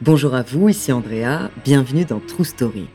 [0.00, 2.86] Bonjour à vous, ici Andrea, bienvenue dans True Story.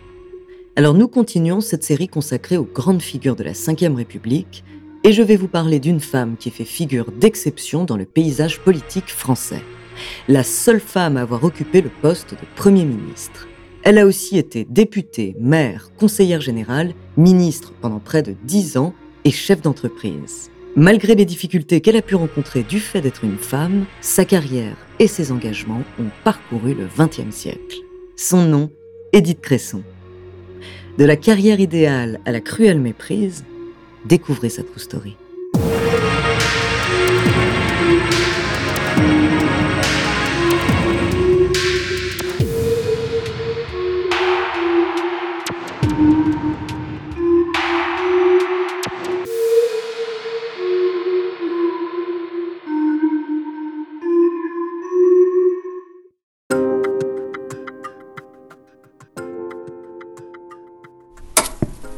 [0.78, 4.64] Alors nous continuons cette série consacrée aux grandes figures de la Ve République,
[5.04, 9.10] et je vais vous parler d'une femme qui fait figure d'exception dans le paysage politique
[9.10, 9.62] français.
[10.30, 13.50] La seule femme à avoir occupé le poste de Premier ministre.
[13.84, 18.94] Elle a aussi été députée, maire, conseillère générale, ministre pendant près de dix ans
[19.26, 20.53] et chef d'entreprise.
[20.76, 25.06] Malgré les difficultés qu'elle a pu rencontrer du fait d'être une femme, sa carrière et
[25.06, 27.78] ses engagements ont parcouru le XXe siècle.
[28.16, 28.72] Son nom,
[29.12, 29.84] Édith Cresson.
[30.98, 33.46] De la carrière idéale à la cruelle méprise,
[34.06, 35.16] découvrez sa true story.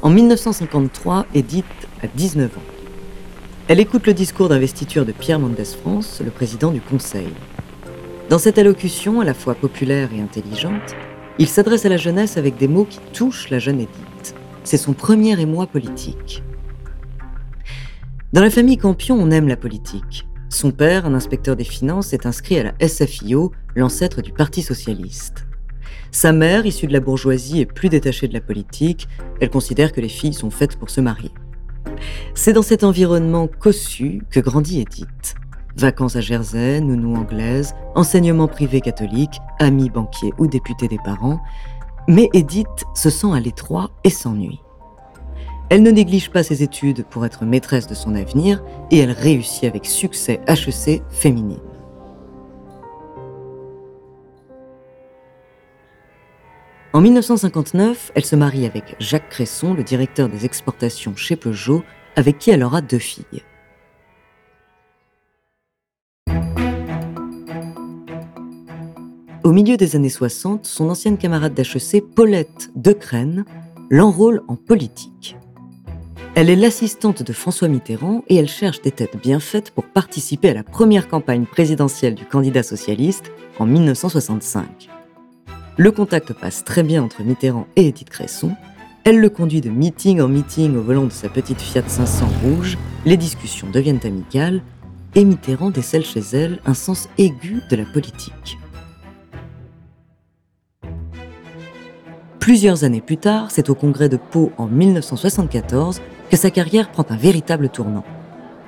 [0.06, 1.66] En 1953, Edith
[2.03, 2.61] a 19 ans.
[3.67, 7.34] Elle écoute le discours d'investiture de Pierre Mendès France, le président du Conseil.
[8.30, 10.95] Dans cette allocution, à la fois populaire et intelligente,
[11.39, 14.36] il s'adresse à la jeunesse avec des mots qui touchent la jeune Edith.
[14.64, 16.44] C'est son premier émoi politique.
[18.31, 20.28] Dans la famille Campion, on aime la politique.
[20.50, 25.48] Son père, un inspecteur des finances, est inscrit à la SFIO, l'ancêtre du Parti socialiste.
[26.12, 29.08] Sa mère, issue de la bourgeoisie, est plus détachée de la politique.
[29.42, 31.32] Elle considère que les filles sont faites pour se marier.
[32.34, 35.36] C'est dans cet environnement cossu que grandit Edith.
[35.78, 41.42] Vacances à Jersey, nounou anglaise, enseignement privé catholique, amis banquiers ou députés des parents.
[42.08, 44.62] Mais Edith se sent à l'étroit et s'ennuie.
[45.70, 49.64] Elle ne néglige pas ses études pour être maîtresse de son avenir et elle réussit
[49.64, 51.60] avec succès HEC féminine.
[56.95, 61.83] En 1959, elle se marie avec Jacques Cresson, le directeur des exportations chez Peugeot,
[62.16, 63.44] avec qui elle aura deux filles.
[69.44, 73.44] Au milieu des années 60, son ancienne camarade d'HEC, Paulette Decrène,
[73.89, 75.36] l'enrôle en politique.
[76.36, 80.52] Elle est l'assistante de François Mitterrand et elle cherche des têtes bien faites pour participer
[80.52, 84.95] à la première campagne présidentielle du candidat socialiste en 1965.
[85.77, 88.53] Le contact passe très bien entre Mitterrand et Edith Cresson.
[89.03, 92.77] Elle le conduit de meeting en meeting au volant de sa petite Fiat 500 rouge.
[93.05, 94.61] Les discussions deviennent amicales
[95.15, 98.58] et Mitterrand décèle chez elle un sens aigu de la politique.
[102.39, 105.99] Plusieurs années plus tard, c'est au congrès de Pau en 1974
[106.30, 108.05] que sa carrière prend un véritable tournant.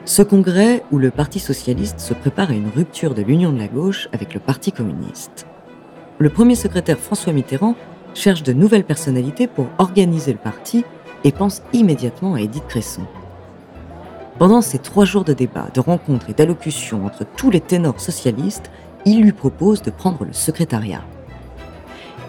[0.04, 3.68] Ce congrès où le Parti socialiste se prépare à une rupture de l'union de la
[3.70, 5.48] gauche avec le Parti communiste
[6.20, 7.76] le premier secrétaire François Mitterrand
[8.14, 10.84] cherche de nouvelles personnalités pour organiser le parti
[11.24, 13.04] et pense immédiatement à Édith Cresson.
[14.40, 18.72] Pendant ces trois jours de débat, de rencontres et d'allocutions entre tous les ténors socialistes,
[19.06, 21.04] il lui propose de prendre le secrétariat.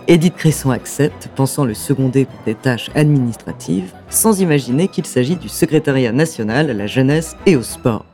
[0.06, 5.50] Édith Cresson accepte, pensant le seconder pour des tâches administratives, sans imaginer qu'il s'agit du
[5.50, 8.06] secrétariat national à la jeunesse et au sport.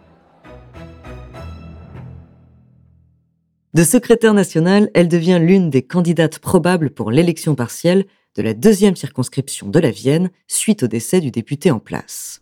[3.75, 8.95] De secrétaire nationale, elle devient l'une des candidates probables pour l'élection partielle de la deuxième
[8.95, 12.41] circonscription de la Vienne suite au décès du député en place.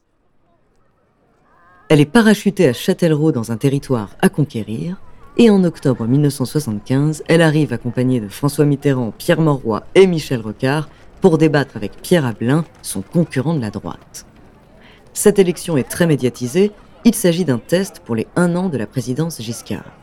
[1.89, 5.01] Elle est parachutée à Châtellerault dans un territoire à conquérir,
[5.39, 10.91] et en octobre 1975, elle arrive accompagnée de François Mitterrand, Pierre Mauroy et Michel Rocard
[11.23, 14.27] pour débattre avec Pierre Abelin, son concurrent de la droite.
[15.15, 16.73] Cette élection est très médiatisée,
[17.07, 20.02] il s'agit d'un test pour les un an de la présidence Giscard.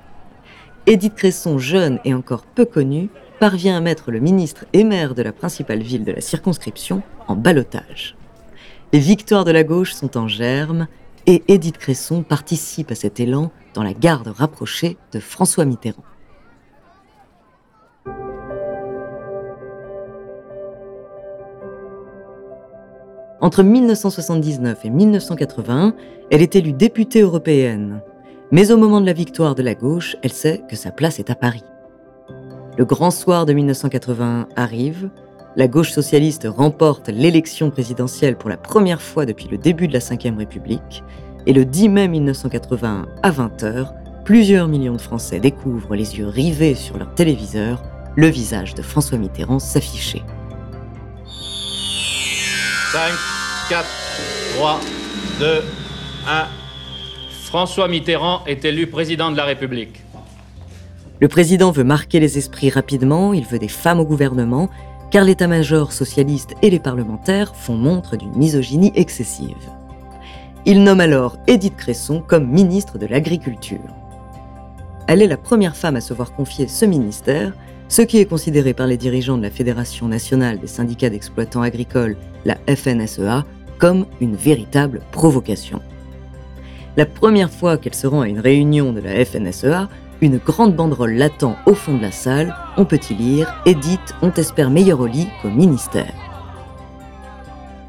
[0.85, 3.09] Édith Cresson, jeune et encore peu connue,
[3.39, 7.35] parvient à mettre le ministre et maire de la principale ville de la circonscription en
[7.35, 8.15] balotage.
[8.91, 10.87] Les victoires de la gauche sont en germe
[11.25, 16.03] et Édith Cresson participe à cet élan dans la garde rapprochée de François Mitterrand.
[23.41, 25.93] Entre 1979 et 1981,
[26.29, 28.01] elle est élue députée européenne,
[28.51, 31.29] mais au moment de la victoire de la gauche, elle sait que sa place est
[31.29, 31.63] à Paris.
[32.77, 35.09] Le grand soir de 1981 arrive,
[35.55, 39.99] la gauche socialiste remporte l'élection présidentielle pour la première fois depuis le début de la
[39.99, 41.03] Ve République,
[41.45, 43.93] et le 10 mai 1981 à 20h,
[44.23, 47.83] plusieurs millions de Français découvrent les yeux rivés sur leur téléviseur
[48.15, 50.23] le visage de François Mitterrand s'afficher.
[52.91, 53.13] 5,
[53.69, 53.87] 4,
[54.55, 54.79] 3,
[55.39, 55.63] 2,
[56.27, 56.58] 1.
[57.49, 60.03] François Mitterrand est élu président de la République.
[61.19, 64.69] Le président veut marquer les esprits rapidement, il veut des femmes au gouvernement,
[65.09, 69.57] car l'état-major socialiste et les parlementaires font montre d'une misogynie excessive.
[70.67, 73.95] Il nomme alors Édith Cresson comme ministre de l'Agriculture.
[75.07, 77.53] Elle est la première femme à se voir confier ce ministère,
[77.87, 82.15] ce qui est considéré par les dirigeants de la Fédération nationale des syndicats d'exploitants agricoles,
[82.45, 83.43] la FNSEA,
[83.79, 85.81] comme une véritable provocation.
[86.97, 89.89] La première fois qu'elle se rend à une réunion de la FNSEA,
[90.21, 92.55] une grande banderole l'attend au fond de la salle.
[92.77, 96.13] On peut y lire Edith, on t'espère meilleur au lit qu'au ministère.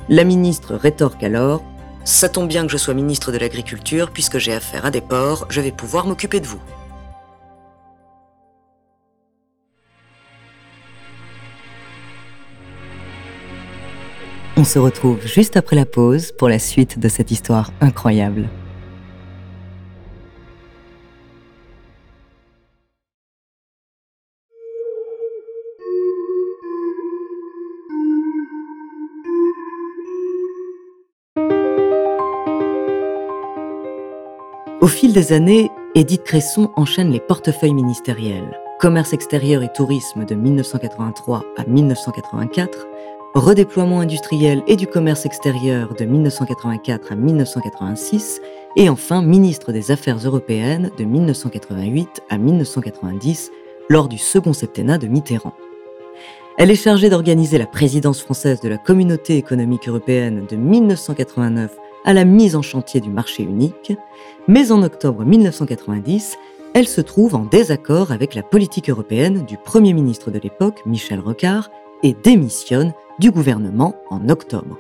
[0.08, 1.62] La ministre rétorque alors
[2.04, 5.46] Ça tombe bien que je sois ministre de l'Agriculture, puisque j'ai affaire à des porcs,
[5.50, 6.60] je vais pouvoir m'occuper de vous.
[14.56, 18.48] On se retrouve juste après la pause pour la suite de cette histoire incroyable.
[34.80, 38.58] Au fil des années, Édith Cresson enchaîne les portefeuilles ministériels.
[38.78, 42.86] Commerce extérieur et tourisme de 1983 à 1984,
[43.34, 48.40] redéploiement industriel et du commerce extérieur de 1984 à 1986,
[48.76, 53.50] et enfin ministre des Affaires européennes de 1988 à 1990
[53.90, 55.52] lors du second septennat de Mitterrand.
[56.56, 61.70] Elle est chargée d'organiser la présidence française de la Communauté économique européenne de 1989
[62.04, 63.92] à la mise en chantier du marché unique,
[64.48, 66.36] mais en octobre 1990,
[66.74, 71.20] elle se trouve en désaccord avec la politique européenne du Premier ministre de l'époque, Michel
[71.20, 71.70] Rocard,
[72.02, 74.78] et démissionne du gouvernement en octobre.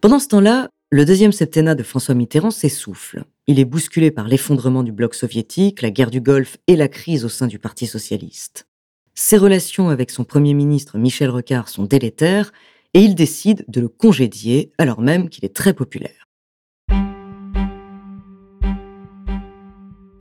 [0.00, 3.24] Pendant ce temps-là, le deuxième septennat de François Mitterrand s'essouffle.
[3.46, 7.24] Il est bousculé par l'effondrement du bloc soviétique, la guerre du Golfe et la crise
[7.24, 8.66] au sein du Parti socialiste.
[9.14, 12.52] Ses relations avec son Premier ministre Michel Rocard sont délétères
[12.94, 16.26] et il décide de le congédier alors même qu'il est très populaire.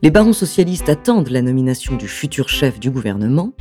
[0.01, 3.51] Les barons socialistes attendent la nomination du futur chef du gouvernement.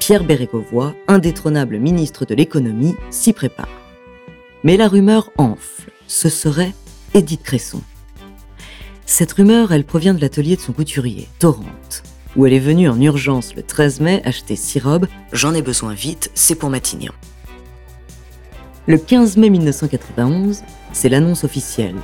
[0.00, 3.68] Pierre Bérégovoy, indétrônable ministre de l'économie, s'y prépare.
[4.64, 5.92] Mais la rumeur enfle.
[6.08, 6.74] Ce serait
[7.14, 7.80] Édith Cresson.
[9.06, 12.02] Cette rumeur, elle provient de l'atelier de son couturier, Torrente,
[12.34, 15.06] où elle est venue en urgence le 13 mai acheter six robes.
[15.32, 17.12] J'en ai besoin vite, c'est pour Matignon.
[18.86, 21.96] Le 15 mai 1991, c'est l'annonce officielle.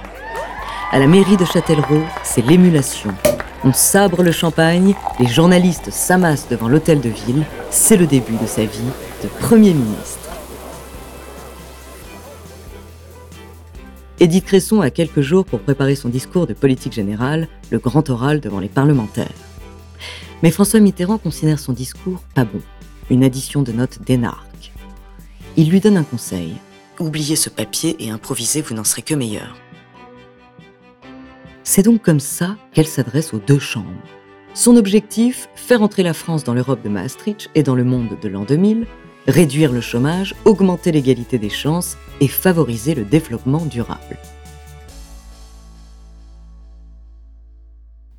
[0.90, 3.10] À la mairie de Châtellerault, c'est l'émulation.
[3.64, 7.44] On sabre le champagne, les journalistes s'amassent devant l'hôtel de ville.
[7.70, 8.78] C'est le début de sa vie
[9.22, 10.30] de Premier ministre.
[14.18, 18.40] Édith Cresson a quelques jours pour préparer son discours de politique générale, le grand oral
[18.40, 19.28] devant les parlementaires.
[20.42, 22.62] Mais François Mitterrand considère son discours pas bon,
[23.10, 24.72] une addition de notes d'énarque.
[25.58, 26.54] Il lui donne un conseil
[27.00, 29.56] oubliez ce papier et improvisez, vous n'en serez que meilleur.
[31.64, 33.86] C'est donc comme ça qu'elle s'adresse aux deux chambres.
[34.54, 38.28] Son objectif, faire entrer la France dans l'Europe de Maastricht et dans le monde de
[38.28, 38.86] l'an 2000,
[39.28, 44.18] réduire le chômage, augmenter l'égalité des chances et favoriser le développement durable.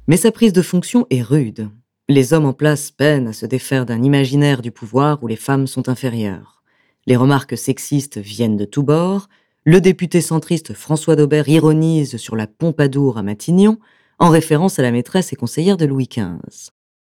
[0.07, 1.69] Mais sa prise de fonction est rude.
[2.09, 5.67] Les hommes en place peinent à se défaire d'un imaginaire du pouvoir où les femmes
[5.67, 6.60] sont inférieures.
[7.08, 9.27] Les remarques sexistes viennent de tous bords.
[9.63, 13.79] Le député centriste François Daubert ironise sur la Pompadour à Matignon,
[14.20, 16.70] en référence à la maîtresse et conseillère de Louis XV.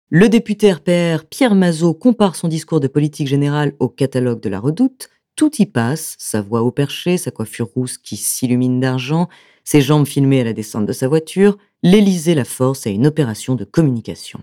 [0.09, 4.61] Le député RPR Pierre Mazot compare son discours de politique générale au catalogue de la
[4.61, 5.09] redoute.
[5.35, 9.29] Tout y passe, sa voix au perché, sa coiffure rousse qui s'illumine d'argent,
[9.65, 13.57] ses jambes filmées à la descente de sa voiture, l'Élysée la force à une opération
[13.57, 14.41] de communication.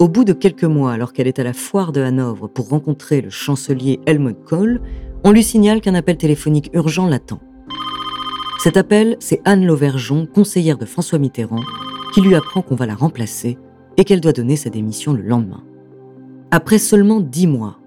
[0.00, 3.20] Au bout de quelques mois, alors qu'elle est à la foire de Hanovre pour rencontrer
[3.20, 4.80] le chancelier Helmut Kohl,
[5.22, 7.40] on lui signale qu'un appel téléphonique urgent l'attend.
[8.58, 11.62] Cet appel, c'est Anne Lauvergeon, conseillère de François Mitterrand,
[12.12, 13.56] qui lui apprend qu'on va la remplacer
[13.96, 15.62] et qu'elle doit donner sa démission le lendemain.
[16.50, 17.78] Après seulement dix mois.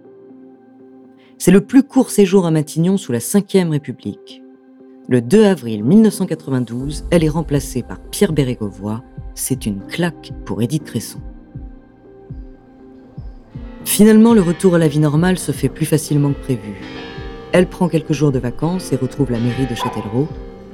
[1.38, 4.42] C'est le plus court séjour à Matignon sous la Ve République.
[5.10, 9.04] Le 2 avril 1992, elle est remplacée par Pierre Bérégovoy.
[9.36, 11.20] C'est une claque pour Édith Cresson.
[13.88, 16.76] Finalement, le retour à la vie normale se fait plus facilement que prévu.
[17.54, 20.28] Elle prend quelques jours de vacances et retrouve la mairie de Châtellerault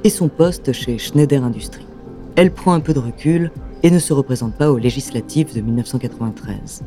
[0.03, 1.85] et son poste chez Schneider Industries.
[2.35, 3.51] Elle prend un peu de recul
[3.83, 6.81] et ne se représente pas aux législatives de 1993.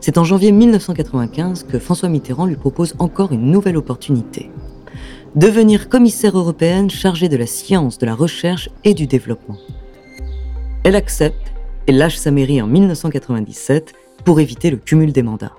[0.00, 4.48] C'est en janvier 1995 que François Mitterrand lui propose encore une nouvelle opportunité.
[5.34, 9.58] devenir commissaire européenne chargée de la science, de la recherche et du développement.
[10.84, 11.52] Elle accepte
[11.88, 13.92] et lâche sa mairie en 1997
[14.26, 15.54] pour éviter le cumul des mandats.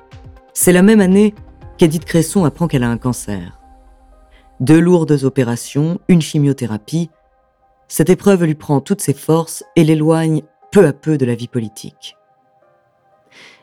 [0.54, 1.34] C'est la même année
[1.78, 3.60] qu'Edith Cresson apprend qu'elle a un cancer.
[4.60, 7.10] Deux lourdes opérations, une chimiothérapie,
[7.88, 10.42] cette épreuve lui prend toutes ses forces et l'éloigne
[10.74, 12.18] peu à peu de la vie politique.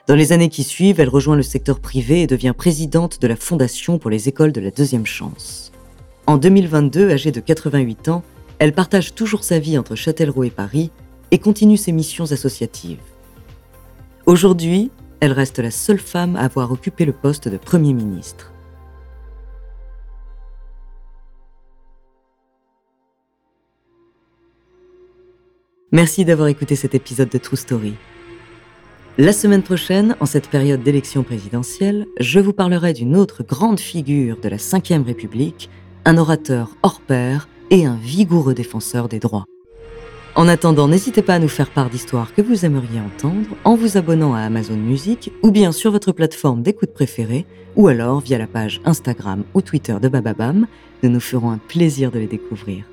[0.07, 3.37] Dans les années qui suivent, elle rejoint le secteur privé et devient présidente de la
[3.37, 5.71] Fondation pour les écoles de la deuxième chance.
[6.27, 8.23] En 2022, âgée de 88 ans,
[8.59, 10.91] elle partage toujours sa vie entre Châtellerault et Paris
[11.31, 13.01] et continue ses missions associatives.
[14.27, 14.91] Aujourd'hui,
[15.21, 18.53] elle reste la seule femme à avoir occupé le poste de Premier ministre.
[25.93, 27.95] Merci d'avoir écouté cet épisode de True Story.
[29.19, 34.41] La semaine prochaine, en cette période d'élection présidentielle, je vous parlerai d'une autre grande figure
[34.41, 35.69] de la Ve République,
[36.07, 39.45] un orateur hors pair et un vigoureux défenseur des droits.
[40.37, 43.97] En attendant, n'hésitez pas à nous faire part d'histoires que vous aimeriez entendre en vous
[43.97, 48.49] abonnant à Amazon Music ou bien sur votre plateforme d'écoute préférée ou alors via la
[48.49, 50.67] page Instagram ou Twitter de Bababam.
[51.05, 52.85] Nous nous ferons un plaisir de les découvrir.